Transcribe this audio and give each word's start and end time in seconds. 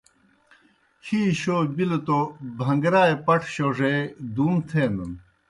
ہی 1.05 1.21
شو 1.41 1.57
بِلوْ 1.75 1.99
توْ 2.05 2.19
بھن٘گرائے 2.57 3.15
پٹھہ 3.25 3.49
شوڙے 3.53 3.93
دُوم 4.35 4.55
تھینَن۔ 4.69 5.11